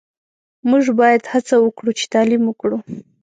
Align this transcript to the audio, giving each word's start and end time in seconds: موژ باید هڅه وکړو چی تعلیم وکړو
موژ 0.69 0.85
باید 0.99 1.21
هڅه 1.33 1.55
وکړو 1.65 1.91
چی 1.99 2.05
تعلیم 2.13 2.43
وکړو 2.47 2.77